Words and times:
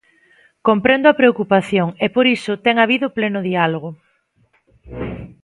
Comprendo 0.67 1.05
a 1.09 1.17
preocupación 1.19 1.87
e 2.05 2.07
por 2.15 2.25
iso, 2.37 2.51
ten 2.65 2.75
habido 2.79 3.07
pleno 3.17 3.39
diálogo. 3.49 3.89